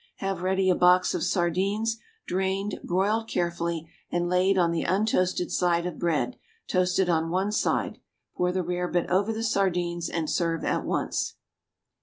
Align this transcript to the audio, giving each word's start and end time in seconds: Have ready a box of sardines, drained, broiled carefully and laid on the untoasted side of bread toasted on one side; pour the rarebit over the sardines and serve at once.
Have 0.15 0.41
ready 0.41 0.67
a 0.67 0.73
box 0.73 1.13
of 1.13 1.21
sardines, 1.23 1.99
drained, 2.25 2.79
broiled 2.83 3.27
carefully 3.27 3.87
and 4.11 4.27
laid 4.27 4.57
on 4.57 4.71
the 4.71 4.81
untoasted 4.81 5.51
side 5.51 5.85
of 5.85 5.99
bread 5.99 6.37
toasted 6.67 7.07
on 7.07 7.29
one 7.29 7.51
side; 7.51 7.99
pour 8.35 8.51
the 8.51 8.63
rarebit 8.63 9.11
over 9.11 9.31
the 9.31 9.43
sardines 9.43 10.09
and 10.09 10.27
serve 10.27 10.63
at 10.65 10.85
once. 10.85 11.35